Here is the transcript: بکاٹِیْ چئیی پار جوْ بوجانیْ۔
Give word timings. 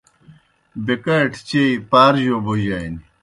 بکاٹِیْ 0.85 1.41
چئیی 1.47 1.75
پار 1.89 2.13
جوْ 2.23 2.37
بوجانیْ۔ 2.45 3.01